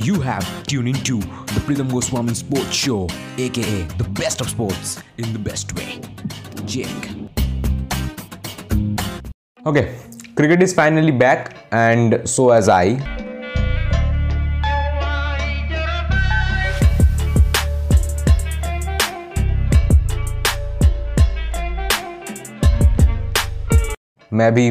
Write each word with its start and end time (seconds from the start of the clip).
You 0.00 0.20
have 0.20 0.46
tuned 0.62 0.86
into 0.86 1.18
the 1.18 1.60
Pritham 1.66 1.90
Goswami 1.90 2.32
Sports 2.32 2.72
Show, 2.72 3.08
aka 3.36 3.82
the 3.98 4.08
best 4.14 4.40
of 4.40 4.48
sports 4.48 5.02
in 5.18 5.32
the 5.32 5.40
best 5.40 5.74
way. 5.74 6.00
Jake. 6.64 7.10
Okay, 9.66 9.98
cricket 10.36 10.62
is 10.62 10.72
finally 10.72 11.10
back, 11.10 11.56
and 11.72 12.22
so 12.28 12.50
as 12.50 12.68
I. 12.68 13.00
मैं 24.32 24.52
भी 24.54 24.70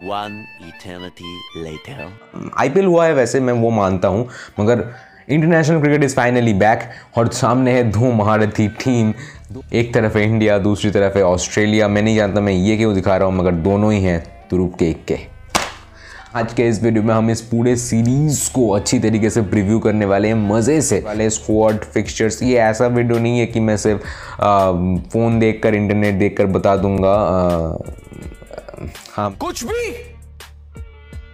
One 0.00 0.36
eternity 0.60 1.30
later. 1.56 2.04
IPL 2.58 2.86
हुआ 2.86 3.06
है 3.06 3.14
वैसे 3.14 3.40
मैं 3.40 3.52
वो 3.52 3.70
मानता 3.70 4.08
हूँ 4.08 4.28
मगर 4.60 4.84
international 5.28 5.80
cricket 5.80 6.04
is 6.04 6.14
finally 6.14 6.54
back 6.54 6.80
और 7.18 7.28
सामने 7.28 7.72
है 7.72 7.82
दो 7.90 8.12
महारथी 8.12 8.68
टीम 8.68 9.12
एक 9.72 9.94
तरफ़ 9.94 10.18
है 10.18 10.24
इंडिया 10.24 10.58
दूसरी 10.58 10.90
तरफ़ 10.90 11.18
है 11.18 11.24
ऑस्ट्रेलिया 11.24 11.88
मैं 11.88 12.02
नहीं 12.02 12.16
जानता 12.16 12.40
मैं 12.40 12.52
ये 12.52 12.76
क्यों 12.76 12.94
दिखा 12.94 13.16
रहा 13.16 13.28
हूँ 13.28 13.36
मगर 13.36 13.52
दोनों 13.52 13.92
ही 13.92 14.02
हैं 14.04 14.48
तुरुप 14.50 14.74
के 14.74 14.90
एक 14.90 15.04
के 15.04 15.18
आज 16.34 16.52
के 16.52 16.68
इस 16.68 16.82
वीडियो 16.82 17.02
में 17.02 17.14
हम 17.14 17.30
इस 17.30 17.40
पूरे 17.40 17.76
सीरीज़ 17.76 18.52
को 18.52 18.68
अच्छी 18.70 18.98
तरीके 18.98 19.30
से 19.30 19.42
प्रीव्यू 19.42 19.78
करने 19.78 20.04
वाले 20.04 20.28
हैं 20.28 20.34
मज़े 20.34 20.80
से। 20.80 21.02
वाले 21.06 21.30
स्क्वाड 21.30 21.76
फिक्सचर्स 21.76 22.42
ये 22.42 22.58
ऐसा 22.58 22.86
वीडियो 22.86 23.18
नहीं 23.18 23.38
है 23.38 23.46
कि 23.46 23.60
मैं 23.60 23.76
सिर्फ़ 23.76 24.00
फ़ोन 25.12 25.38
देखकर 25.38 25.74
इंटरनेट 25.74 26.14
देखकर 26.14 26.46
बता 26.46 26.76
दूँगा 26.76 27.12
आ, 27.12 27.76
हाँ। 29.12 29.30
कुछ 29.40 29.64
भी। 29.64 29.92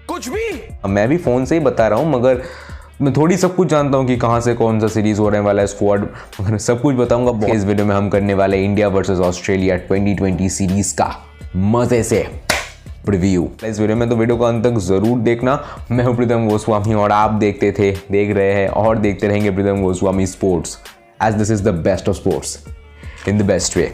कुछ 0.08 0.28
भी। 0.28 0.88
मैं 0.88 1.08
भी 1.08 1.16
फ़ोन 1.16 1.44
से 1.44 1.54
ही 1.54 1.60
बता 1.60 1.88
रहा 1.88 1.98
हूँ 1.98 2.10
मगर 2.12 2.42
मैं 3.02 3.12
थोड़ी 3.12 3.36
सब 3.36 3.54
कुछ 3.56 3.68
जानता 3.68 3.98
हूँ 3.98 4.06
कि 4.06 4.16
कहाँ 4.16 4.40
से 4.40 4.54
कौन 4.54 4.80
सा 4.80 4.88
सीरीज़ 4.88 5.18
होने 5.20 5.38
वाला 5.38 5.62
है 5.62 5.66
स्क्वाड 5.66 6.06
मगर 6.40 6.58
सब 6.58 6.80
कुछ 6.82 6.94
बताऊँगा 6.94 7.46
इस 7.46 7.64
वीडियो 7.64 7.86
में 7.86 7.94
हम 7.96 8.08
करने 8.08 8.34
वाले 8.34 8.64
इंडिया 8.64 8.88
वर्सेस 8.88 9.18
ऑस्ट्रेलिया 9.18 9.76
2020 9.88 10.48
सीरीज़ 10.48 10.94
का 10.94 11.14
मज़े 11.56 12.02
से 12.02 12.26
प्रीव्यू 13.06 13.48
इस 13.64 13.80
वीडियो 13.80 13.96
में 13.96 14.08
तो 14.08 14.16
वीडियो 14.16 14.36
को 14.36 14.44
अंत 14.44 14.64
तक 14.64 14.78
ज़रूर 14.78 15.18
देखना। 15.18 15.84
मैं 15.90 16.04
हूँ 16.04 16.16
प्रीतम 16.16 16.48
गोस्वामी 16.48 16.94
और 16.94 17.12
आप 17.12 17.30
देखते 17.30 17.72
थे 17.72 17.90
देख 17.92 18.34
रहे 18.36 18.52
हैं 18.52 18.68
और 18.68 18.98
देखते 18.98 19.28
रहेंगे 19.28 19.50
Pritam 19.50 19.82
Goswami 19.82 20.26
sports 20.26 20.78
as 21.22 21.34
this 21.34 21.50
is 21.50 21.62
the 21.62 21.68
best 21.68 22.08
of 22.08 22.16
sports 22.16 22.58
in 23.28 23.38
the 23.38 23.42
best 23.42 23.76
way 23.76 23.92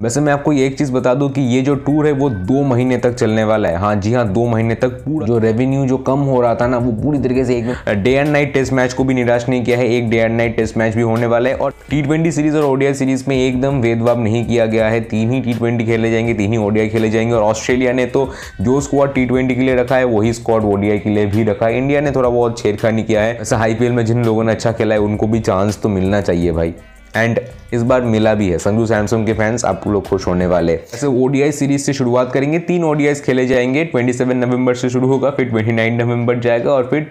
वैसे 0.00 0.20
मैं 0.20 0.32
आपको 0.32 0.52
ये 0.52 0.66
एक 0.66 0.76
चीज़ 0.78 0.90
बता 0.92 1.12
दूँ 1.14 1.28
कि 1.30 1.40
ये 1.42 1.60
जो 1.62 1.74
टूर 1.76 2.06
है, 2.06 2.12
वो 2.12 2.28
दो 2.30 2.62
महीने 2.62 2.96
तक 2.98 3.14
चलने 3.14 3.44
वाला 3.44 3.68
है। 3.68 3.76
हाँ 3.76 3.94
जी 3.96 4.12
हाँ 4.12 4.26
दो 4.32 4.44
महीने 4.46 4.74
तक 4.74 4.88
पूरा 4.88 5.26
जो 5.26 5.38
रेवेन्यू 5.38 5.86
जो 5.86 5.96
कम 5.98 6.18
हो 6.18 6.40
रहा 6.40 6.54
था 6.54 6.66
ना, 6.66 6.78
वो 6.78 6.92
पूरी 6.92 7.18
तरीके 7.18 7.44
से 7.44 7.56
एक 7.56 7.88
day 8.02 8.10
and 8.10 8.28
night 8.28 8.52
test 8.54 8.72
match 8.72 8.92
को 8.92 9.04
भी 9.04 9.14
निराश 9.14 9.48
नहीं 9.48 9.64
किया 9.64 9.78
है। 9.78 9.88
एक 9.88 10.08
day 10.10 10.16
and 10.16 10.36
night 10.36 10.56
test 10.56 10.76
match 10.76 10.94
भी 10.94 11.02
होने 11.02 11.26
वाला 11.26 11.50
है 11.50 11.56
और 11.56 11.74
टी 11.90 12.30
सीरीज़ 12.32 12.56
और 12.56 12.64
ओडिया 12.64 12.92
सीरीज़ 12.92 13.24
में 13.28 13.36
एकदम 13.36 13.80
भेदभाव 13.80 14.20
नहीं 14.20 14.44
किया 14.46 14.66
गया 14.66 14.88
है। 14.88 15.00
तीन 15.00 15.30
ही 15.30 15.40
टी 15.40 15.84
खेले 15.84 16.10
जाएँगे, 16.10 16.34
तीन 16.34 16.52
ही 16.52 16.58
ओडिया 16.58 16.88
खेले 16.88 17.10
जाएँगे 17.10 17.34
और 17.34 17.42
ऑस्ट्रेलिया 17.42 17.92
ने 17.92 18.06
तो 18.06 18.28
जो 18.60 18.80
स्क्वाड 18.80 19.14
टी 19.14 19.26
के 19.26 19.54
लिए 19.54 19.74
रखा 19.74 19.96
है, 19.96 20.04
वही 20.04 20.32
स्क्वाड 20.32 20.64
ओडिया 20.64 20.96
के 20.96 21.10
लिए 21.10 21.26
भी 21.26 21.44
रखा 21.44 21.66
है। 21.66 21.78
इंडिया 21.78 22.00
ने 22.00 22.10
थोड़ा 22.10 22.28
बहुत 22.28 22.58
छेड़खानी 22.58 23.02
किया 23.02 23.22
है। 23.22 23.36
ऐसा 23.40 23.58
आईपीएल 23.58 23.92
में 23.92 24.04
जिन 24.06 24.24
लोगों 24.24 24.44
ने 24.44 24.52
अच्छा 24.52 24.72
खेला 24.72 24.94
है, 24.94 25.00
उनको 25.00 25.26
भी 25.26 25.40
चांस 25.40 25.80
तो 25.82 25.88
मिलना 25.88 26.20
चाहिए 26.20 26.52
भाई। 26.52 26.74
एंड 27.16 27.40
इस 27.72 27.82
बार 27.82 28.02
मिला 28.02 28.34
भी 28.34 28.48
है। 28.48 28.58
संजू 28.58 28.86
सैमसंग 28.86 29.26
के 29.26 29.32
फैंस 29.32 29.64
आप 29.64 29.86
लोग 29.86 30.06
खुश 30.08 30.26
होने 30.26 30.46
वाले। 30.46 30.74
ऐसे 30.94 31.06
ओडीआई 31.06 31.52
सीरीज़ 31.52 31.82
से 31.82 31.92
शुरुआत 31.92 32.32
करेंगे। 32.32 32.58
तीन 32.58 32.84
ओडीआई 32.84 33.14
खेले 33.14 33.46
जाएँगे। 33.46 33.84
27 33.84 34.36
नवंबर 34.36 34.74
से 34.74 34.90
शुरू 34.90 35.08
होगा, 35.08 35.30
फिर 35.30 35.50
29 35.50 35.98
नवंबर 35.98 36.38
जाएगा 36.40 36.72
और 36.72 36.88
फिर 36.90 37.10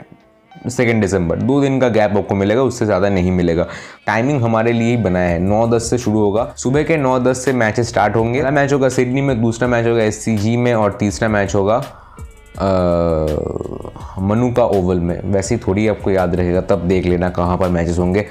सेकेंड 0.68 1.02
दिसंबर 1.02 1.36
दो 1.38 1.60
दिन 1.62 1.80
का 1.80 1.88
गैप 1.90 2.16
आपको 2.18 2.36
मिलेगा, 2.36 2.62
उससे 2.62 2.86
ज़्यादा 2.86 3.10
नहीं 3.10 3.32
मिलेगा। 3.32 3.68
टाइमिंग 4.08 4.42
हमारे 4.42 4.72
लिए 4.72 4.90
ही 4.90 4.98
बनाया 4.98 5.30
है। 5.30 5.40
नौ 5.40 5.68
दस 5.68 5.90
से 5.90 5.98
शुरू 5.98 6.20
होगा। 6.20 6.54
सुबह 6.58 6.84
के 6.84 6.98
नौ 6.98 7.18
दस 7.20 7.44
से 7.46 7.54
मैचेस 7.54 7.90
स्टार्ट 7.90 8.16
होंगे। 8.16 8.40
पहला 8.40 8.52
मैच 8.52 8.74
होगा 8.74 8.90
सिडनी 8.90 9.22
में, 9.22 9.42
दूसरा 9.42 9.68
मैच 9.68 9.88
होगा 9.88 10.04
एससीजी 10.04 10.56
में 10.58 10.74
और 10.74 10.98
तीसरा 11.00 11.30
मैच 11.30 11.56
होगा 11.56 11.78
मनु 14.20 14.52
का 14.52 14.64
ओवल 14.66 15.00
में। 15.00 15.20
वैसे 15.24 15.56
ही 15.56 15.62
थोड़ी 15.68 15.88
आपको 15.88 16.12
याद 16.12 16.36
रहेगा, 16.36 16.62
तब 16.62 16.88
देख 16.88 17.06
लेना 17.06 17.30
कहाँ 17.30 17.58
पर 17.58 17.70
मैचेस 17.70 18.00
होंगे। 18.00 18.26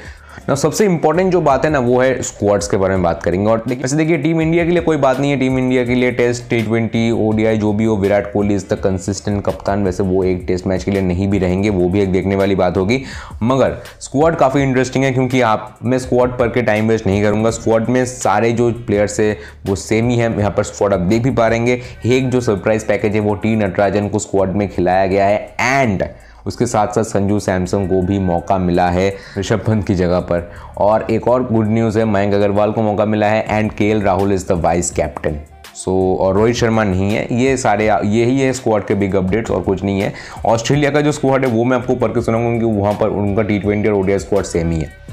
ना 0.49 0.55
सबसे 0.55 0.85
इंपॉर्टेंट 0.85 1.33
जो 1.33 1.41
बात 1.41 1.65
है 1.65 1.71
ना, 1.71 1.79
वो 1.79 2.01
है 2.01 2.23
स्क्वाड्स 2.23 2.69
के 2.69 2.77
बारे 2.77 2.95
में 2.95 3.03
बात 3.03 3.23
करेंगे। 3.23 3.51
और 3.51 3.63
वैसे 3.69 3.97
देखिए 3.97 4.19
टीम 4.19 4.41
इंडिया 4.41 4.65
के 4.65 4.71
लिए 4.71 4.81
कोई 4.81 4.97
बात 4.97 5.21
नहीं 5.21 5.31
है। 5.31 5.37
टीम 5.37 5.59
इंडिया 5.59 5.85
के 5.85 5.95
लिए 5.95 6.11
टेस्ट 6.11 6.49
टी 6.51 6.61
ट्वेंटी 6.63 7.11
ओडीआई 7.11 7.59
जो 7.59 7.73
भी 7.73 7.85
हो, 7.85 7.97
Virat 7.97 8.33
Kohli 8.33 8.55
is 8.55 8.65
the 8.71 8.77
consistent 8.77 9.45
कप्तान, 9.45 9.85
वैसे 9.85 10.03
वो 10.03 10.23
एक 10.25 10.45
टेस्ट 10.49 10.67
मैच 10.67 10.85
के 10.85 10.91
लिए 10.91 11.01
नहीं 11.01 11.29
भी 11.29 11.39
रहेंगे। 11.39 11.71
वो 11.71 11.89
भी 11.89 12.01
एक 12.01 12.13
देखने 12.13 12.37
वाली 12.37 12.55
बात 12.55 12.77
होगी। 12.77 13.03
मगर 13.43 13.77
स्क्वाड 14.01 14.37
काफ़ी 14.37 14.63
इंटरेस्टिंग 14.63 15.05
है, 15.05 15.13
क्योंकि 15.13 15.41
आप, 15.41 15.79
मैं 15.83 15.99
स्क्वाड 15.99 16.39
पर 16.39 16.49
के 16.49 16.63
टाइम 16.63 16.89
वेस्ट 16.89 17.07
नहीं 17.07 17.23
करूँगा। 17.23 17.51
स्क्वाड 17.51 17.89
में 17.89 18.05
सारे 18.07 18.53
जो 18.53 18.71
प्लेयर्स 18.87 19.21
है, 19.21 19.37
वो 19.67 19.77
सेम 19.77 20.09
ही 20.09 20.17
है। 20.17 20.39
यहाँ 20.39 20.51
पर 20.51 20.63
स्क्वाड 20.63 20.93
आप 20.93 21.01
देख 21.01 21.23
भी 21.23 21.31
पा 21.31 21.49
रहेंगे 21.49 21.81
एक 22.07 22.31
जो 22.31 22.41
सरप्राइज़ 22.41 22.87
पैकेज 22.87 23.15
है, 23.15 23.21
वो 23.21 23.35
टी 23.35 23.57
नटराजन 23.57 24.09
को 24.09 24.19
स्क्वाड 24.19 24.53
में 24.53 24.69
खिलाया 24.69 25.07
गया 25.07 25.27
है। 25.27 25.55
एंड 25.61 26.05
उसके 26.47 26.67
साथ 26.67 26.87
साथ 26.87 27.05
संजू 27.05 27.39
सैमसंग 27.41 27.89
को 27.89 28.01
भी 28.03 28.19
मौका 28.19 28.59
मिला 28.59 28.89
है 28.91 29.13
ऋषभ 29.39 29.65
पंत 29.67 29.87
की 29.87 29.95
जगह 29.95 30.21
पर। 30.21 30.51
और 30.79 31.07
एक 31.11 31.29
और 31.29 31.47
गुड 31.53 31.69
न्यूज़ 31.69 31.99
है 31.99 32.05
मयंक 32.05 32.35
अग्रवाल 32.35 32.73
को 32.73 32.83
मौका 32.83 33.05
मिला 33.05 33.27
है 33.27 33.45
and 33.49 33.73
K 33.73 33.93
Rahul 34.01 34.33
is 34.33 34.47
the 34.49 34.61
vice 34.63 34.91
captain 34.91 35.41
so 35.75 35.91
so, 35.91 36.21
और 36.21 36.35
रोहित 36.35 36.57
शर्मा 36.57 36.85
नहीं 36.85 37.11
है 37.11 37.27
ये 37.41 37.57
सारे 37.57 37.87
ये 37.87 38.25
ही 38.25 38.41
है 38.41 38.53
स्क्वाड 38.53 38.85
के 38.87 38.95
बिग 38.95 39.15
अपडेट्स 39.15 39.51
और 39.51 39.63
कुछ 39.63 39.83
नहीं 39.85 40.01
है। 40.01 40.13
ऑस्ट्रेलिया 40.47 40.91
का 40.91 41.01
जो 41.01 41.13
स्क्वाड 41.13 41.45
है 41.45 41.51
वो 41.53 41.65
मैं 41.65 41.77
आपको 41.77 41.95
पढ़ 41.95 42.11
के 42.11 42.23
सुनाऊँगा 42.23 42.59
क्योंकि 42.59 42.79
वहाँ 42.81 42.93
पर 42.95 43.09
उनका 43.09 43.43
टी 43.43 43.59
ट्वेंटी 43.59 43.89
और 43.89 43.95
ओडिया 43.95 44.19
स्क्वाड 44.19 44.45
सेम 44.45 44.71
ही 44.71 44.81
है। 44.81 45.06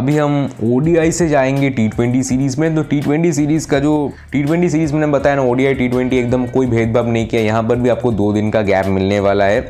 अभी 0.00 0.16
हम 0.16 0.50
ओडीआई 0.64 1.10
से 1.12 1.28
जाएँगे 1.28 1.68
टी 1.70 1.88
ट्वेंटी 1.88 2.22
सीरीज़ 2.22 2.60
में। 2.60 2.74
तो 2.74 2.82
टी 2.82 3.00
ट्वेंटी 3.00 3.32
सीरीज़ 3.32 3.66
का 3.68 3.78
जो 3.78 4.12
टी 4.32 4.42
ट्वेंटी 4.42 4.70
सीरीज़ 4.70 4.92
मैंने 4.94 5.06
बताया 5.06 5.36
ना 5.36 5.42
ओडीआई 5.42 5.74
टी 5.74 5.88
ट्वेंटी 5.88 6.18
एकदम 6.18 6.46
कोई 6.46 6.66
भेदभाव 6.66 7.08
नहीं 7.08 7.26
किया। 7.26 7.40
यहाँ 7.42 7.62
पर 7.62 7.76
भी 7.76 7.88
आपको 7.88 8.12
दो 8.12 8.32
दिन 8.32 8.50
का 8.50 8.62
गैप 8.62 8.86
मिलने 8.86 9.20
वाला 9.20 9.44
है। 9.44 9.60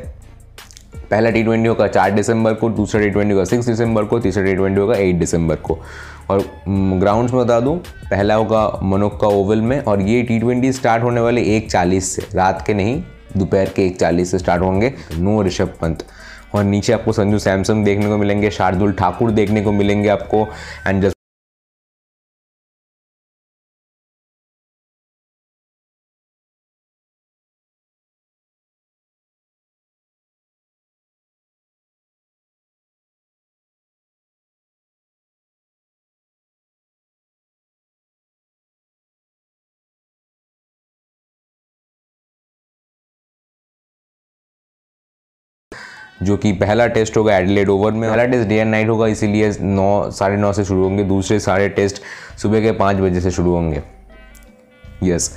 पहला 1.10 1.30
टी 1.30 1.42
ट्वेंटी 1.42 1.68
होगा 1.68 1.86
चार 1.86 2.10
दिसंबर 2.10 2.54
को, 2.54 2.68
दूसरा 2.68 3.00
टी 3.00 3.10
ट्वेंटी 3.10 3.32
होगा 3.32 3.44
सिक्स 3.44 3.66
दिसंबर 3.66 4.04
को, 4.04 4.18
तीसरा 4.18 4.44
टी 4.44 4.54
ट्वेंटी 4.54 4.80
होगा 4.80 4.94
एट 4.94 5.16
दिसंबर 5.16 5.56
को। 5.56 5.78
और 6.30 6.44
ग्राउंड्स 6.68 7.34
में 7.34 7.44
बता 7.44 7.60
दूँ, 7.60 7.78
पहला 8.10 8.34
होगा 8.34 8.80
मनोक 8.82 9.20
का 9.20 9.28
ओवल 9.28 9.60
में, 9.60 9.84
और 9.84 10.02
ये 10.02 10.22
टी 10.22 10.38
ट्वेंटी 10.38 10.72
स्टार्ट 10.72 11.02
होने 11.02 11.20
वाले 11.20 11.42
एक 11.56 11.70
चालीस 11.70 12.16
से। 12.16 12.26
रात 12.34 12.64
के 12.66 12.74
नहीं, 12.74 13.02
दोपहर 13.36 13.68
के 13.68 13.86
एक 13.86 14.00
चालीस 14.00 14.30
से 14.30 14.38
स्टार्ट 14.38 14.62
होंगे। 14.62 14.92
नो 15.18 15.42
ऋषभ 15.42 15.74
पंत। 15.82 16.04
और 16.54 16.64
नीचे 16.64 16.92
आपको 16.92 17.12
संजू 17.12 17.38
सैमसंग 17.38 17.84
देखने 17.84 18.06
को 18.06 18.16
मिलेंगे, 18.16 18.50
शार्दुल 18.50 18.92
ठाकुर 18.92 19.30
देखने 19.30 19.62
को 19.62 19.72
मिलेंगे 19.72 20.08
आपको 20.08 20.46
एंड 20.86 21.10
जो 46.22 46.36
कि 46.36 46.52
पहला 46.52 46.86
टेस्ट 46.88 47.16
होगा 47.16 47.36
एडिलेड 47.36 47.68
ओवर 47.68 47.92
में। 47.92 48.08
पहला 48.10 48.24
टेस्ट 48.24 48.48
डे 48.48 48.54
एंड 48.54 48.70
नाइट 48.70 48.88
होगा, 48.88 49.06
इसीलिए 49.06 49.52
नौ, 49.60 50.10
साढ़े 50.10 50.36
नौ 50.36 50.52
से 50.52 50.64
शुरू 50.64 50.82
होंगे। 50.82 51.04
दूसरे 51.04 51.38
सारे 51.40 51.68
टेस्ट 51.70 52.02
सुबह 52.38 52.60
के 52.60 52.72
पाँच 52.74 52.96
बजे 52.96 53.20
से 53.20 53.30
शुरू 53.30 53.54
होंगे। 53.54 53.82
यस 55.04 55.34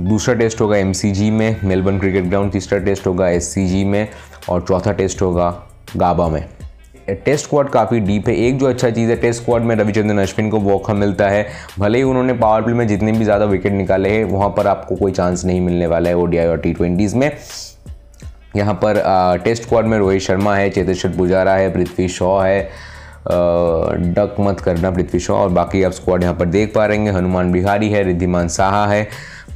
दूसरा 0.00 0.34
टेस्ट 0.34 0.60
होगा 0.60 0.76
एमसीजी 0.76 1.30
में, 1.30 1.56
मेलबर्न 1.64 1.98
क्रिकेट 1.98 2.24
ग्राउंड। 2.24 2.52
तीसरा 2.52 2.78
टेस्ट 2.78 3.06
होगा 3.06 3.28
एससीजी 3.28 3.84
में 3.84 4.08
और 4.48 4.64
चौथा 4.68 4.92
टेस्ट 4.92 5.22
होगा 5.22 5.54
गाबा 5.96 6.28
में। 6.28 6.44
टेस्ट 7.08 7.44
स्क्वाड 7.44 7.68
काफ़ी 7.68 7.98
डीप 8.00 8.28
है। 8.28 8.34
एक 8.36 8.58
जो 8.58 8.66
अच्छा 8.66 8.90
चीज़ 8.90 9.10
है, 9.10 9.16
टेस्ट 9.16 9.42
स्क्वाड 9.42 9.62
में 9.62 9.74
रविचंद्रन 9.76 10.18
अश्विन 10.18 10.48
को 10.50 10.58
मौका 10.60 10.94
मिलता 10.94 11.28
है। 11.28 11.46
भले 11.78 11.98
ही 11.98 12.04
उन्होंने 12.04 12.32
पावर 12.32 12.62
प्ले 12.62 12.74
में 12.74 12.86
जितने 12.88 13.12
भी 13.12 13.24
ज़्यादा 13.24 13.44
विकेट 13.44 13.72
निकाले 13.72 14.10
हैं, 14.10 14.24
वहाँ 14.24 14.48
पर 14.56 14.66
आपको 14.66 14.96
कोई 14.96 15.12
चांस 15.12 15.44
नहीं 15.44 15.60
मिलने 15.60 15.86
वाला 15.86 16.08
है 16.08 16.16
ओडीआई 16.16 16.46
और 16.46 16.58
टी 16.58 16.72
ट्वेंटीज़ 16.72 17.16
में। 17.16 17.30
यहाँ 18.56 18.74
पर 18.82 18.98
आ, 18.98 19.36
टेस्ट 19.36 19.62
स्क्वाड 19.62 19.84
में 19.84 19.98
रोहित 19.98 20.22
शर्मा 20.22 20.54
है 20.56 20.70
चेतेश्वर 20.70 21.12
पुजारा 21.16 21.54
है 21.54 21.72
पृथ्वी 21.74 22.08
शॉ 22.08 22.38
है। 22.40 22.62
डक 24.14 24.36
मत 24.40 24.60
करना 24.60 24.90
पृथ्वी 24.90 25.20
शॉ 25.20 25.34
और 25.34 25.48
बाकी 25.50 25.82
आप 25.82 25.92
स्क्वाड 25.92 26.22
यहाँ 26.22 26.34
पर 26.34 26.46
देख 26.46 26.74
पा 26.74 26.86
रहे 26.86 26.98
हैं। 26.98 27.12
हनुमान 27.12 27.52
बिहारी 27.52 27.88
है 27.90 28.02
रिद्धिमान 28.04 28.48
साहा 28.48 28.86
है 28.86 29.06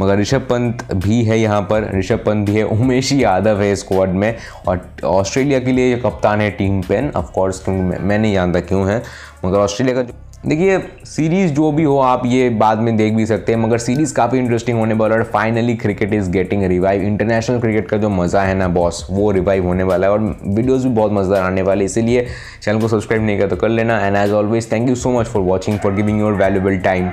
मगर 0.01 0.19
ऋषभ 0.19 0.47
पंत 0.51 0.83
भी 0.97 1.23
है 1.25 1.39
यहाँ 1.39 1.61
पर। 1.71 1.91
ऋषभ 1.99 2.23
पंत 2.27 2.47
भी 2.47 2.57
है 2.57 2.63
उमेश 2.67 3.13
यादव 3.13 3.61
है 3.63 3.75
स्क्वाड 3.77 4.09
में 4.11 4.35
और 4.69 4.81
ऑस्ट्रेलिया 5.05 5.59
के 5.61 5.73
लिए 5.73 5.97
कप्तान 5.99 6.41
है 6.41 6.51
टीम 6.51 6.81
पेन। 6.83 7.11
ऑफकोर्स 7.17 7.69
मैं 7.69 8.19
नहीं 8.19 8.33
जानता 8.33 8.61
क्यों 8.63 8.89
है 8.91 9.03
मगर 9.45 9.59
ऑस्ट्रेलिया 9.59 9.97
का 9.97 10.03
जो 10.03 10.15
देखिए 10.47 10.79
सीरीज़ 11.07 11.53
जो 11.53 11.71
भी 11.73 11.85
हो, 11.85 11.97
आप 11.99 12.23
ये 12.27 12.49
बाद 12.59 12.79
में 12.79 12.97
देख 12.97 13.13
भी 13.15 13.25
सकते 13.27 13.53
हैं, 13.53 13.59
मगर 13.61 13.79
सीरीज़ 13.79 14.13
काफ़ी 14.15 14.39
इंटरेस्टिंग 14.39 14.79
होने 14.79 14.95
वाला 14.95 15.15
है 15.15 15.21
और 15.21 15.27
finally 15.33 15.75
cricket 15.77 16.13
is 16.15 16.31
getting 16.31 16.63
revive 16.65 17.03
international 17.03 17.61
cricket 17.61 17.89
का 17.89 17.97
जो 17.97 18.09
मज़ा 18.11 18.43
है 18.43 18.55
ना 18.55 18.69
बॉस 18.69 19.07
वो 19.11 19.31
रिवाइव 19.31 19.67
होने 19.67 19.85
वाला 19.85 20.07
है 20.07 20.13
और 20.13 20.21
वीडियोस 20.47 20.85
भी 20.85 20.91
बहुत 20.91 21.13
मज़ेदार 21.13 21.43
आने 21.43 21.63
वाले 21.63 21.85
इसीलिए 21.85 22.27
चैनल 22.63 22.81
को 22.81 22.89
सब्सक्राइब 22.89 23.23
नहीं 23.23 23.37
किया 23.37 23.49
तो 23.49 23.57
कर 23.57 23.69
लेना। 23.69 23.99
And 24.07 24.17
as 24.17 24.33
always 24.33 24.71
thank 24.73 24.89
you 24.89 24.95
so 24.95 25.19
much 25.19 25.27
for 25.27 25.43
watching 25.43 25.79
for 25.79 25.95
giving 25.95 26.21
your 26.21 26.33
valuable 26.35 26.79
time 26.79 27.11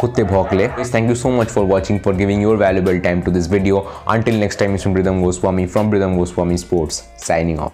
कुत्ते 0.00 0.24
भौकले 0.24 0.68
thank 0.68 1.08
you 1.08 1.14
so 1.14 1.30
much 1.40 1.48
for 1.48 1.64
watching 1.64 2.00
for 2.00 2.14
giving 2.14 2.42
your 2.42 2.56
valuable 2.56 2.98
time 2.98 3.20
to 3.20 3.30
this 3.30 3.50
video 3.50 3.86
until 4.08 4.40
next 4.40 4.60
time 4.60 4.74
इस 4.74 4.86
Bridham 4.88 5.24
Goswami, 5.24 5.66
from 5.76 5.92
Bridham 5.92 6.18
Goswami 6.18 6.64
Sports, 6.64 7.02
signing 7.28 7.58
off. 7.58 7.70